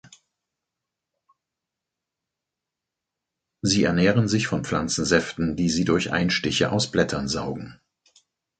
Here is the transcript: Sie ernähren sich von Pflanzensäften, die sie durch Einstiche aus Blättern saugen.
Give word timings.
Sie 3.61 3.83
ernähren 3.83 4.27
sich 4.27 4.47
von 4.47 4.65
Pflanzensäften, 4.65 5.55
die 5.55 5.69
sie 5.69 5.85
durch 5.85 6.11
Einstiche 6.11 6.71
aus 6.71 6.89
Blättern 6.89 7.27
saugen. 7.27 7.79